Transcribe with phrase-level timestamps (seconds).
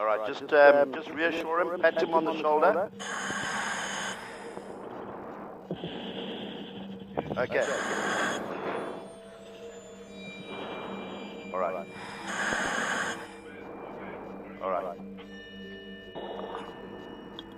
[0.00, 2.90] All right, just um, just reassure him, pat him on the shoulder.
[7.36, 7.66] Okay.
[11.52, 11.86] All right.
[14.62, 14.96] All right.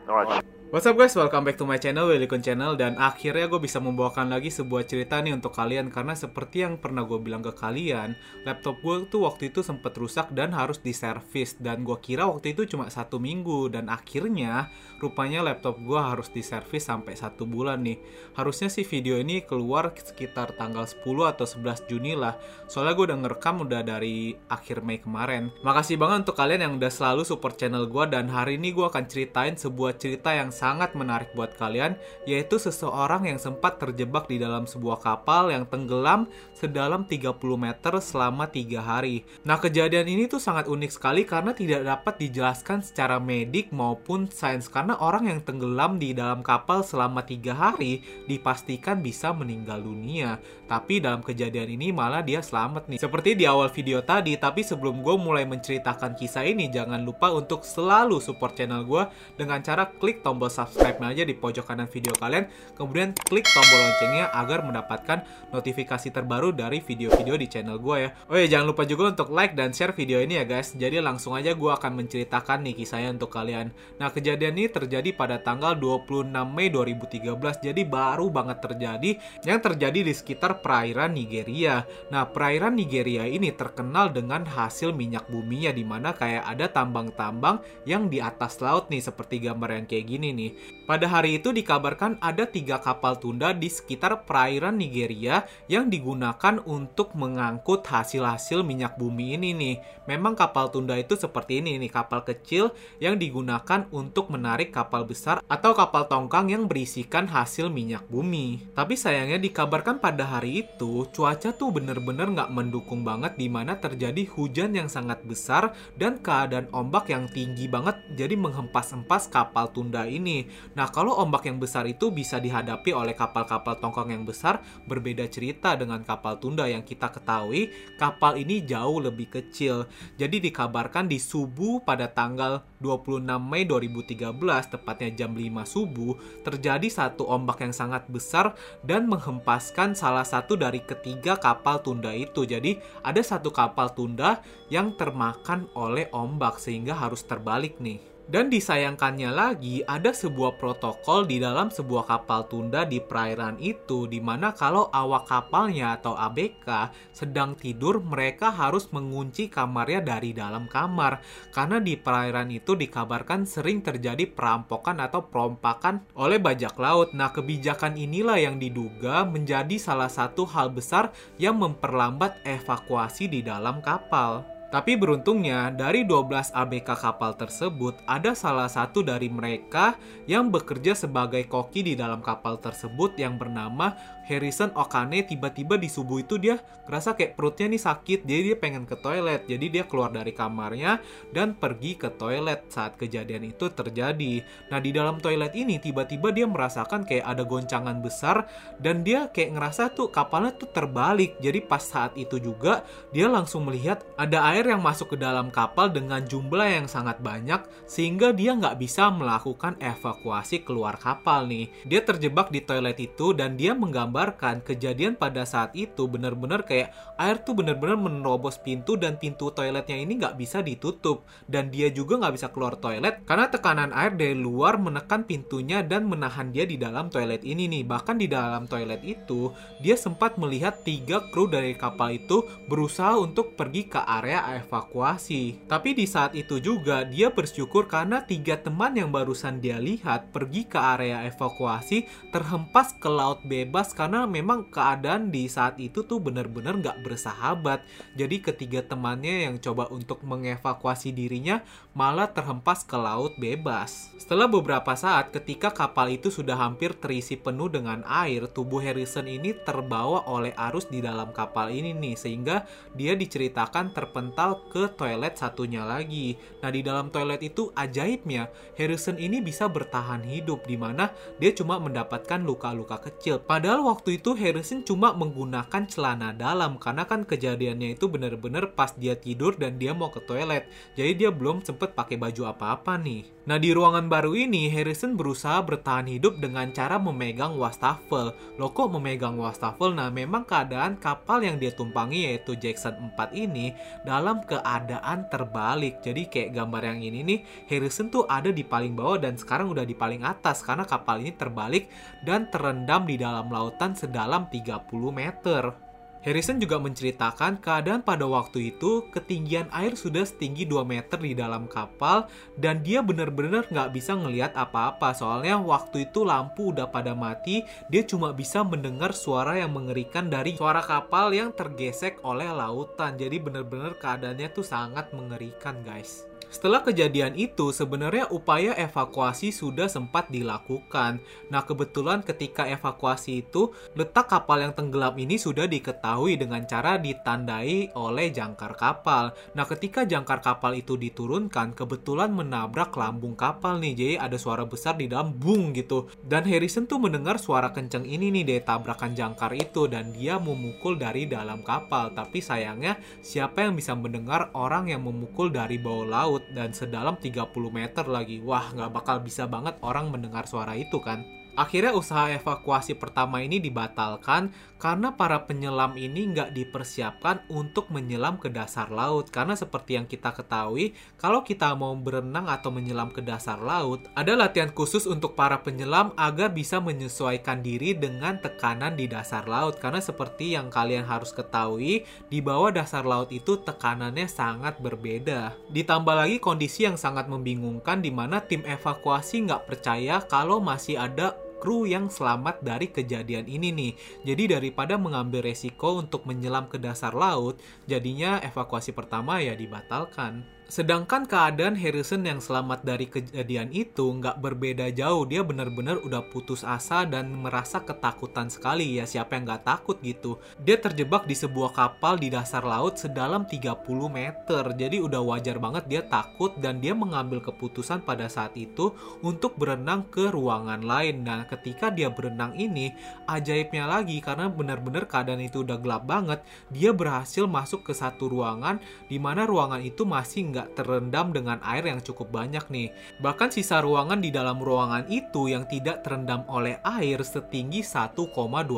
[0.09, 0.45] All right.
[0.73, 2.81] What's up guys, welcome back to my channel, Willikun Channel.
[2.81, 5.93] Dan akhirnya gue bisa membawakan lagi sebuah cerita nih untuk kalian.
[5.93, 8.17] Karena seperti yang pernah gue bilang ke kalian
[8.49, 11.61] Laptop gue tuh waktu itu sempet rusak dan harus diservis.
[11.61, 13.69] Dan gue kira waktu itu cuma satu minggu.
[13.69, 18.01] Dan akhirnya rupanya laptop gue harus diservis sampai satu bulan nih.
[18.33, 22.41] Harusnya sih video ini keluar sekitar tanggal 10 atau 11 Juni lah.
[22.65, 25.53] Soalnya gue udah ngerekam udah dari akhir Mei kemarin.
[25.61, 29.05] Makasih banget untuk kalian yang udah selalu support channel gue Dan hari ini gue akan
[29.05, 34.71] ceritain sebuah cerita yang sangat menarik buat kalian, yaitu seseorang yang sempat terjebak di dalam
[34.71, 39.27] sebuah kapal yang tenggelam sedalam 30 meter selama tiga hari.
[39.43, 44.71] Nah, kejadian ini tuh sangat unik sekali karena tidak dapat dijelaskan secara medik maupun sains
[44.71, 50.39] karena orang yang tenggelam di dalam kapal selama tiga hari dipastikan bisa meninggal dunia.
[50.71, 53.03] Tapi dalam kejadian ini malah dia selamat nih.
[53.03, 57.67] Seperti di awal video tadi, tapi sebelum gue mulai menceritakan kisah ini, jangan lupa untuk
[57.67, 59.03] selalu support channel gue
[59.35, 64.29] dengan cara klik tombol subscribe aja di pojok kanan video kalian, kemudian klik tombol loncengnya
[64.37, 68.11] agar mendapatkan notifikasi terbaru dari video-video di channel gue ya.
[68.29, 70.77] Oh ya, jangan lupa juga untuk like dan share video ini ya guys.
[70.77, 73.73] Jadi langsung aja gue akan menceritakan nih kisahnya untuk kalian.
[73.97, 79.11] Nah, kejadian ini terjadi pada tanggal 26 Mei 2013, jadi baru banget terjadi
[79.47, 81.87] yang terjadi di sekitar perairan Nigeria.
[82.11, 88.11] Nah, perairan Nigeria ini terkenal dengan hasil minyak buminya di mana kayak ada tambang-tambang yang
[88.11, 90.42] di atas laut nih seperti gambar yang kayak gini nih.
[90.83, 97.15] Pada hari itu dikabarkan ada tiga kapal tunda di sekitar perairan Nigeria yang digunakan untuk
[97.15, 99.77] mengangkut hasil-hasil minyak bumi ini nih.
[100.11, 105.39] Memang kapal tunda itu seperti ini nih, kapal kecil yang digunakan untuk menarik kapal besar
[105.47, 108.67] atau kapal tongkang yang berisikan hasil minyak bumi.
[108.75, 114.27] Tapi sayangnya dikabarkan pada hari itu cuaca tuh bener-bener nggak mendukung banget di mana terjadi
[114.35, 120.32] hujan yang sangat besar dan keadaan ombak yang tinggi banget jadi menghempas-hempas kapal tunda ini.
[120.79, 125.75] Nah, kalau ombak yang besar itu bisa dihadapi oleh kapal-kapal tongkang yang besar, berbeda cerita
[125.77, 129.87] dengan kapal tunda yang kita ketahui, kapal ini jauh lebih kecil.
[130.17, 136.13] Jadi dikabarkan di subuh pada tanggal 26 Mei 2013, tepatnya jam 5 subuh,
[136.43, 142.45] terjadi satu ombak yang sangat besar dan menghempaskan salah satu dari ketiga kapal tunda itu.
[142.47, 148.12] Jadi ada satu kapal tunda yang termakan oleh ombak sehingga harus terbalik nih.
[148.23, 154.23] Dan disayangkannya lagi, ada sebuah protokol di dalam sebuah kapal tunda di perairan itu, di
[154.23, 161.19] mana kalau awak kapalnya atau ABK sedang tidur, mereka harus mengunci kamarnya dari dalam kamar.
[161.51, 167.11] Karena di perairan itu dikabarkan sering terjadi perampokan atau perompakan oleh bajak laut.
[167.19, 171.11] Nah, kebijakan inilah yang diduga menjadi salah satu hal besar
[171.43, 174.52] yang memperlambat evakuasi di dalam kapal.
[174.73, 181.45] Tapi beruntungnya, dari 12 ABK kapal tersebut, ada salah satu dari mereka yang bekerja sebagai
[181.45, 183.93] koki di dalam kapal tersebut yang bernama
[184.33, 186.57] Harrison Okane tiba-tiba di subuh itu dia
[186.87, 189.45] ngerasa kayak perutnya nih sakit jadi dia pengen ke toilet.
[189.47, 191.03] Jadi dia keluar dari kamarnya
[191.35, 194.43] dan pergi ke toilet saat kejadian itu terjadi.
[194.71, 198.47] Nah di dalam toilet ini tiba-tiba dia merasakan kayak ada goncangan besar
[198.79, 201.37] dan dia kayak ngerasa tuh kapalnya tuh terbalik.
[201.43, 205.91] Jadi pas saat itu juga dia langsung melihat ada air yang masuk ke dalam kapal
[205.91, 211.71] dengan jumlah yang sangat banyak sehingga dia nggak bisa melakukan evakuasi keluar kapal nih.
[211.87, 216.93] Dia terjebak di toilet itu dan dia menggambar menggambarkan kejadian pada saat itu benar-benar kayak
[217.17, 221.25] air tuh benar-benar menerobos pintu dan pintu toiletnya ini nggak bisa ditutup.
[221.49, 226.05] Dan dia juga nggak bisa keluar toilet karena tekanan air dari luar menekan pintunya dan
[226.05, 227.85] menahan dia di dalam toilet ini nih.
[227.89, 229.51] Bahkan di dalam toilet itu
[229.81, 235.95] dia sempat melihat tiga kru dari kapal itu berusaha untuk pergi ke area evakuasi tapi
[235.95, 240.77] di saat itu juga dia bersyukur karena tiga teman yang barusan dia lihat pergi ke
[240.77, 242.05] area evakuasi
[242.35, 247.87] terhempas ke laut bebas karena memang keadaan di saat itu tuh benar-benar nggak bersahabat.
[248.19, 251.63] Jadi ketiga temannya yang coba untuk mengevakuasi dirinya
[251.95, 254.11] malah terhempas ke laut bebas.
[254.19, 259.55] Setelah beberapa saat ketika kapal itu sudah hampir terisi penuh dengan air, tubuh Harrison ini
[259.63, 262.67] terbawa oleh arus di dalam kapal ini nih sehingga
[262.99, 266.35] dia diceritakan terpental ke toilet satunya lagi.
[266.61, 271.79] Nah, di dalam toilet itu ajaibnya Harrison ini bisa bertahan hidup di mana dia cuma
[271.79, 273.39] mendapatkan luka-luka kecil.
[273.39, 279.15] Padahal waktu itu Harrison cuma menggunakan celana dalam karena kan kejadiannya itu benar-benar pas dia
[279.15, 280.67] tidur dan dia mau ke toilet.
[280.95, 283.43] Jadi dia belum sempet pakai baju apa-apa nih.
[283.43, 288.31] Nah, di ruangan baru ini Harrison berusaha bertahan hidup dengan cara memegang wastafel.
[288.55, 289.91] Loh kok memegang wastafel?
[289.99, 293.75] Nah, memang keadaan kapal yang dia tumpangi yaitu Jackson 4 ini
[294.07, 295.99] dalam keadaan terbalik.
[295.99, 299.83] Jadi kayak gambar yang ini nih, Harrison tuh ada di paling bawah dan sekarang udah
[299.83, 301.91] di paling atas karena kapal ini terbalik
[302.23, 305.82] dan terendam di dalam lautan sedalam 30 meter.
[306.23, 311.67] Harrison juga menceritakan keadaan pada waktu itu ketinggian air sudah setinggi 2 meter di dalam
[311.67, 317.67] kapal dan dia benar-benar nggak bisa ngelihat apa-apa soalnya waktu itu lampu udah pada mati
[317.91, 323.43] dia cuma bisa mendengar suara yang mengerikan dari suara kapal yang tergesek oleh lautan jadi
[323.43, 326.32] benar-benar keadaannya tuh sangat mengerikan guys.
[326.53, 331.17] Setelah kejadian itu, sebenarnya upaya evakuasi sudah sempat dilakukan.
[331.49, 337.97] Nah, kebetulan ketika evakuasi itu, letak kapal yang tenggelam ini sudah diketahui dengan cara ditandai
[337.97, 339.33] oleh jangkar kapal.
[339.57, 343.97] Nah, ketika jangkar kapal itu diturunkan, kebetulan menabrak lambung kapal nih.
[343.97, 346.13] Jadi ada suara besar di dalam bung gitu.
[346.21, 351.01] Dan Harrison tuh mendengar suara kenceng ini nih dari tabrakan jangkar itu dan dia memukul
[351.01, 352.13] dari dalam kapal.
[352.13, 356.42] Tapi sayangnya siapa yang bisa mendengar orang yang memukul dari bawah laut?
[356.51, 358.43] Dan sedalam 30 meter lagi.
[358.43, 361.23] Wah, nggak bakal bisa banget orang mendengar suara itu kan.
[361.53, 368.51] Akhirnya usaha evakuasi pertama ini dibatalkan karena para penyelam ini nggak dipersiapkan untuk menyelam ke
[368.51, 369.31] dasar laut.
[369.31, 374.35] Karena seperti yang kita ketahui, kalau kita mau berenang atau menyelam ke dasar laut, ada
[374.35, 379.79] latihan khusus untuk para penyelam agar bisa menyesuaikan diri dengan tekanan di dasar laut.
[379.79, 385.55] Karena seperti yang kalian harus ketahui, di bawah dasar laut itu tekanannya sangat berbeda.
[385.71, 391.39] Ditambah lagi kondisi yang sangat membingungkan di mana tim evakuasi nggak percaya kalau masih ada
[391.63, 393.93] kru yang selamat dari kejadian ini nih.
[394.27, 400.43] Jadi daripada mengambil resiko untuk menyelam ke dasar laut, jadinya evakuasi pertama ya dibatalkan.
[400.73, 405.29] Sedangkan keadaan Harrison yang selamat dari kejadian itu nggak berbeda jauh.
[405.29, 408.97] Dia benar-benar udah putus asa dan merasa ketakutan sekali.
[408.97, 410.41] Ya siapa yang nggak takut gitu.
[410.57, 414.65] Dia terjebak di sebuah kapal di dasar laut sedalam 30 meter.
[414.73, 420.09] Jadi udah wajar banget dia takut dan dia mengambil keputusan pada saat itu untuk berenang
[420.09, 421.21] ke ruangan lain.
[421.21, 422.97] Nah ketika dia berenang ini,
[423.29, 426.41] ajaibnya lagi karena benar-benar keadaan itu udah gelap banget.
[426.73, 428.81] Dia berhasil masuk ke satu ruangan
[429.13, 432.95] di mana ruangan itu masih nggak tidak terendam dengan air yang cukup banyak nih.
[433.19, 438.31] Bahkan sisa ruangan di dalam ruangan itu yang tidak terendam oleh air setinggi 1,2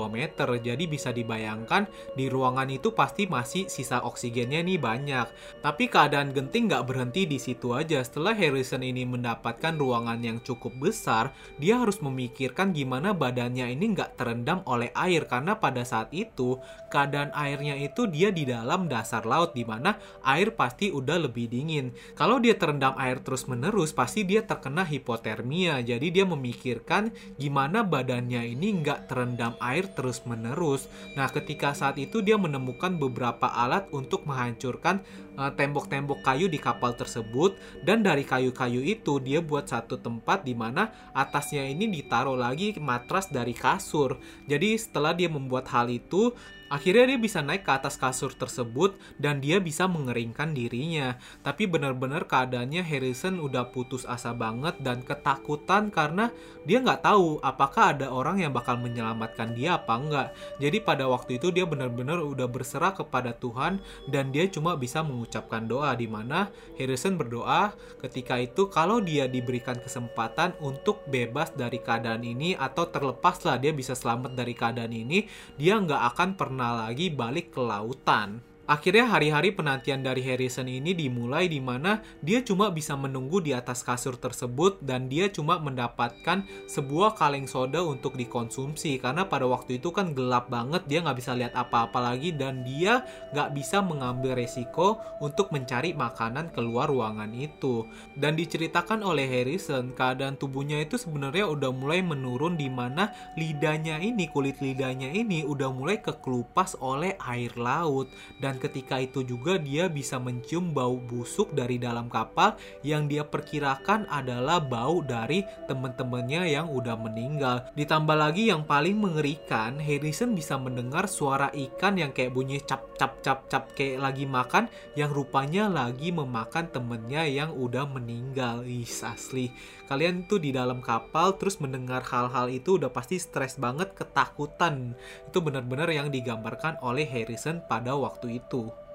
[0.08, 0.48] meter.
[0.64, 1.84] Jadi bisa dibayangkan
[2.16, 5.28] di ruangan itu pasti masih sisa oksigennya nih banyak.
[5.60, 8.00] Tapi keadaan genting nggak berhenti di situ aja.
[8.00, 14.16] Setelah Harrison ini mendapatkan ruangan yang cukup besar, dia harus memikirkan gimana badannya ini nggak
[14.16, 16.56] terendam oleh air karena pada saat itu
[16.88, 21.73] keadaan airnya itu dia di dalam dasar laut di mana air pasti udah lebih dingin
[21.74, 21.90] dingin.
[22.14, 25.82] Kalau dia terendam air terus-menerus, pasti dia terkena hipotermia.
[25.82, 30.86] Jadi dia memikirkan gimana badannya ini nggak terendam air terus-menerus.
[31.18, 35.02] Nah, ketika saat itu dia menemukan beberapa alat untuk menghancurkan
[35.34, 40.46] eh, tembok-tembok uh, kayu di kapal tersebut dan dari kayu-kayu itu dia buat satu tempat
[40.46, 44.22] di mana atasnya ini ditaruh lagi matras dari kasur.
[44.46, 46.30] Jadi setelah dia membuat hal itu,
[46.74, 51.14] Akhirnya dia bisa naik ke atas kasur tersebut dan dia bisa mengeringkan dirinya.
[51.46, 56.34] Tapi benar-benar keadaannya Harrison udah putus asa banget dan ketakutan karena
[56.66, 60.28] dia nggak tahu apakah ada orang yang bakal menyelamatkan dia apa enggak.
[60.58, 63.78] Jadi pada waktu itu dia benar-benar udah berserah kepada Tuhan
[64.10, 67.70] dan dia cuma bisa mengucapkan doa di mana Harrison berdoa
[68.02, 73.94] ketika itu kalau dia diberikan kesempatan untuk bebas dari keadaan ini atau terlepaslah dia bisa
[73.94, 78.40] selamat dari keadaan ini, dia nggak akan pernah pernah lagi balik ke lautan.
[78.64, 83.84] Akhirnya hari-hari penantian dari Harrison ini dimulai di mana dia cuma bisa menunggu di atas
[83.84, 88.96] kasur tersebut dan dia cuma mendapatkan sebuah kaleng soda untuk dikonsumsi.
[88.96, 93.04] Karena pada waktu itu kan gelap banget dia nggak bisa lihat apa-apa lagi dan dia
[93.36, 97.84] nggak bisa mengambil resiko untuk mencari makanan keluar ruangan itu.
[98.16, 104.24] Dan diceritakan oleh Harrison keadaan tubuhnya itu sebenarnya udah mulai menurun di mana lidahnya ini
[104.32, 108.08] kulit lidahnya ini udah mulai kekelupas oleh air laut.
[108.40, 112.54] Dan dan ketika itu juga dia bisa mencium bau busuk dari dalam kapal
[112.86, 117.66] yang dia perkirakan adalah bau dari teman-temannya yang udah meninggal.
[117.74, 123.18] Ditambah lagi yang paling mengerikan, Harrison bisa mendengar suara ikan yang kayak bunyi cap cap
[123.26, 128.62] cap cap kayak lagi makan yang rupanya lagi memakan temennya yang udah meninggal.
[128.62, 129.50] Ih, asli.
[129.90, 134.94] Kalian tuh di dalam kapal terus mendengar hal-hal itu udah pasti stres banget, ketakutan.
[135.26, 138.43] Itu benar-benar yang digambarkan oleh Harrison pada waktu itu.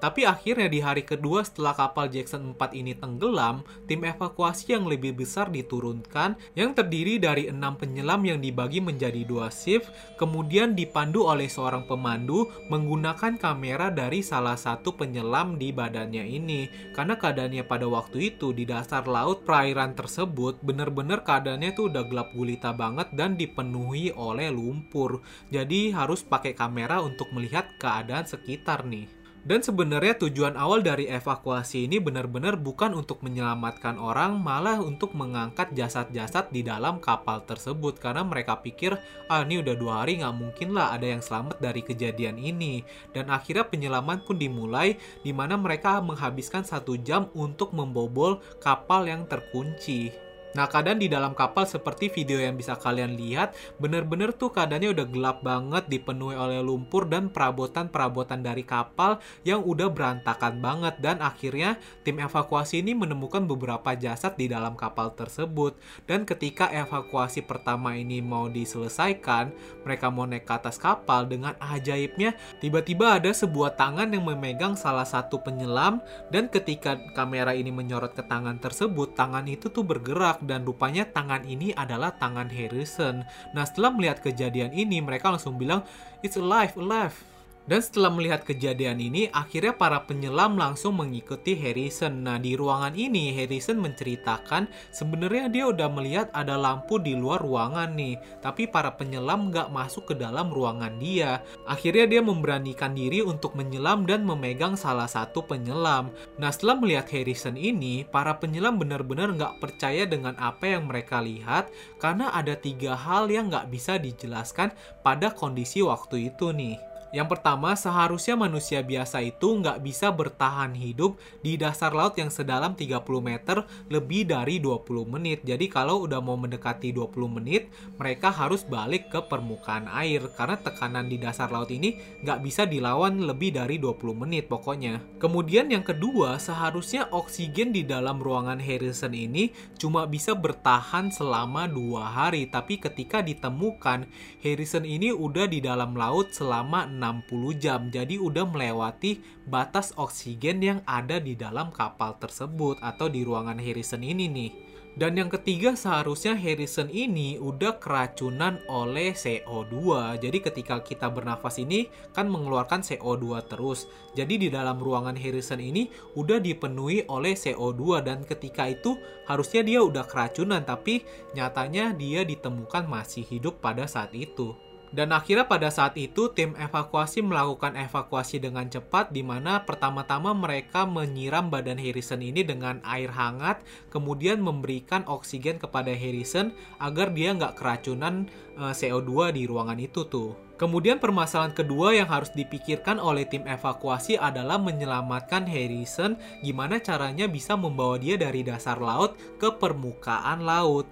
[0.00, 5.12] Tapi akhirnya di hari kedua setelah kapal Jackson 4 ini tenggelam, tim evakuasi yang lebih
[5.12, 11.52] besar diturunkan yang terdiri dari enam penyelam yang dibagi menjadi dua shift, kemudian dipandu oleh
[11.52, 16.72] seorang pemandu menggunakan kamera dari salah satu penyelam di badannya ini.
[16.96, 22.32] Karena keadaannya pada waktu itu di dasar laut perairan tersebut bener-bener keadaannya tuh udah gelap
[22.32, 25.20] gulita banget dan dipenuhi oleh lumpur.
[25.52, 29.19] Jadi harus pakai kamera untuk melihat keadaan sekitar nih.
[29.40, 35.72] Dan sebenarnya tujuan awal dari evakuasi ini benar-benar bukan untuk menyelamatkan orang, malah untuk mengangkat
[35.72, 37.96] jasad-jasad di dalam kapal tersebut.
[37.96, 39.00] Karena mereka pikir,
[39.32, 42.84] ah ini udah dua hari nggak mungkin lah ada yang selamat dari kejadian ini.
[43.16, 49.24] Dan akhirnya penyelaman pun dimulai, di mana mereka menghabiskan satu jam untuk membobol kapal yang
[49.24, 50.29] terkunci.
[50.50, 55.06] Nah, keadaan di dalam kapal seperti video yang bisa kalian lihat, bener-bener tuh keadaannya udah
[55.06, 60.98] gelap banget, dipenuhi oleh lumpur dan perabotan-perabotan dari kapal yang udah berantakan banget.
[60.98, 65.78] Dan akhirnya tim evakuasi ini menemukan beberapa jasad di dalam kapal tersebut.
[66.10, 69.54] Dan ketika evakuasi pertama ini mau diselesaikan,
[69.86, 75.06] mereka mau naik ke atas kapal dengan ajaibnya, tiba-tiba ada sebuah tangan yang memegang salah
[75.06, 76.02] satu penyelam
[76.34, 81.46] dan ketika kamera ini menyorot ke tangan tersebut, tangan itu tuh bergerak dan rupanya tangan
[81.46, 83.22] ini adalah tangan Harrison.
[83.52, 85.84] Nah setelah melihat kejadian ini mereka langsung bilang
[86.20, 87.29] it's alive, alive.
[87.70, 92.26] Dan setelah melihat kejadian ini, akhirnya para penyelam langsung mengikuti Harrison.
[92.26, 97.94] Nah, di ruangan ini, Harrison menceritakan sebenarnya dia udah melihat ada lampu di luar ruangan
[97.94, 98.18] nih.
[98.42, 101.46] Tapi para penyelam nggak masuk ke dalam ruangan dia.
[101.62, 106.10] Akhirnya dia memberanikan diri untuk menyelam dan memegang salah satu penyelam.
[106.42, 111.70] Nah, setelah melihat Harrison ini, para penyelam benar-benar nggak percaya dengan apa yang mereka lihat
[112.02, 114.74] karena ada tiga hal yang nggak bisa dijelaskan
[115.06, 116.89] pada kondisi waktu itu nih.
[117.10, 122.78] Yang pertama, seharusnya manusia biasa itu nggak bisa bertahan hidup di dasar laut yang sedalam
[122.78, 125.42] 30 meter lebih dari 20 menit.
[125.42, 127.66] Jadi kalau udah mau mendekati 20 menit,
[127.98, 130.22] mereka harus balik ke permukaan air.
[130.38, 135.02] Karena tekanan di dasar laut ini nggak bisa dilawan lebih dari 20 menit pokoknya.
[135.18, 142.06] Kemudian yang kedua, seharusnya oksigen di dalam ruangan Harrison ini cuma bisa bertahan selama dua
[142.06, 142.46] hari.
[142.46, 144.06] Tapi ketika ditemukan,
[144.46, 147.88] Harrison ini udah di dalam laut selama 60 jam.
[147.88, 154.04] Jadi udah melewati batas oksigen yang ada di dalam kapal tersebut atau di ruangan Harrison
[154.04, 154.52] ini nih.
[154.98, 159.72] Dan yang ketiga seharusnya Harrison ini udah keracunan oleh CO2.
[160.18, 163.86] Jadi ketika kita bernafas ini kan mengeluarkan CO2 terus.
[164.18, 165.86] Jadi di dalam ruangan Harrison ini
[166.18, 168.98] udah dipenuhi oleh CO2 dan ketika itu
[169.30, 171.06] harusnya dia udah keracunan tapi
[171.38, 174.69] nyatanya dia ditemukan masih hidup pada saat itu.
[174.90, 180.82] Dan akhirnya pada saat itu tim evakuasi melakukan evakuasi dengan cepat di mana pertama-tama mereka
[180.82, 183.62] menyiram badan Harrison ini dengan air hangat
[183.94, 186.50] kemudian memberikan oksigen kepada Harrison
[186.82, 188.26] agar dia nggak keracunan
[188.58, 190.50] eh, CO2 di ruangan itu tuh.
[190.60, 197.56] Kemudian permasalahan kedua yang harus dipikirkan oleh tim evakuasi adalah menyelamatkan Harrison gimana caranya bisa
[197.56, 200.84] membawa dia dari dasar laut ke permukaan laut.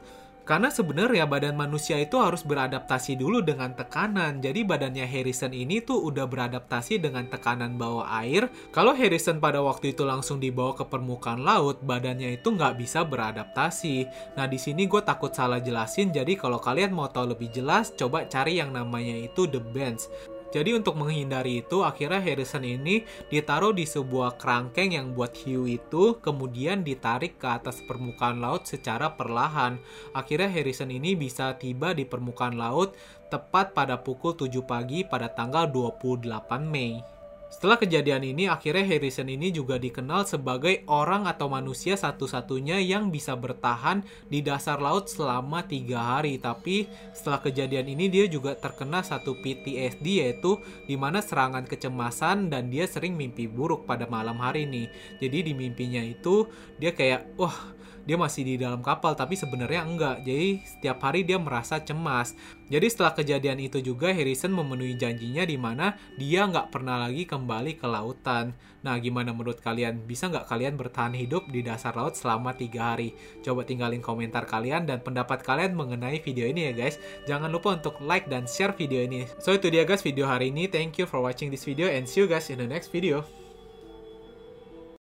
[0.49, 4.41] Karena sebenarnya badan manusia itu harus beradaptasi dulu dengan tekanan.
[4.41, 8.49] Jadi badannya Harrison ini tuh udah beradaptasi dengan tekanan bawah air.
[8.73, 14.09] Kalau Harrison pada waktu itu langsung dibawa ke permukaan laut, badannya itu nggak bisa beradaptasi.
[14.41, 16.17] Nah di sini gue takut salah jelasin.
[16.17, 20.09] Jadi kalau kalian mau tahu lebih jelas, coba cari yang namanya itu The Bench.
[20.49, 26.17] Jadi untuk menghindari itu, akhirnya Harrison ini ditaruh di sebuah kerangkeng yang buat hiu itu,
[26.25, 29.77] kemudian ditarik ke atas permukaan laut secara perlahan.
[30.17, 32.97] Akhirnya Harrison ini bisa tiba di permukaan laut
[33.29, 37.18] tepat pada pukul 7 pagi pada tanggal 28 Mei.
[37.49, 43.33] Setelah kejadian ini, akhirnya Harrison ini juga dikenal sebagai orang atau manusia satu-satunya yang bisa
[43.41, 46.37] bertahan di dasar laut selama tiga hari.
[46.37, 46.85] Tapi
[47.17, 52.85] setelah kejadian ini dia juga terkena satu PTSD yaitu di mana serangan kecemasan dan dia
[52.85, 54.93] sering mimpi buruk pada malam hari ini.
[55.17, 56.45] Jadi di mimpinya itu
[56.77, 57.78] dia kayak, wah
[58.09, 60.25] dia masih di dalam kapal tapi sebenarnya enggak.
[60.25, 62.33] Jadi setiap hari dia merasa cemas.
[62.73, 67.77] Jadi setelah kejadian itu juga Harrison memenuhi janjinya di mana dia nggak pernah lagi kembali
[67.77, 68.57] ke lautan.
[68.81, 70.09] Nah, gimana menurut kalian?
[70.09, 73.13] Bisa nggak kalian bertahan hidup di dasar laut selama tiga hari?
[73.45, 76.97] Coba tinggalin komentar kalian dan pendapat kalian mengenai video ini ya guys.
[77.29, 79.29] Jangan lupa untuk like dan share video ini.
[79.43, 80.65] So itu dia guys video hari ini.
[80.71, 83.48] Thank you for watching this video and see you guys in the next video.